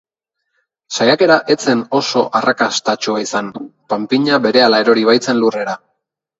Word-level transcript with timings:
Saiakera 0.95 1.35
ez 1.55 1.57
zen 1.65 1.83
oso 1.99 2.23
arrakastatsua 2.41 3.23
izan, 3.27 3.53
panpina 3.95 4.43
berehala 4.49 4.83
erori 4.89 5.09
baitzen 5.15 5.45
lurrera. 5.47 5.81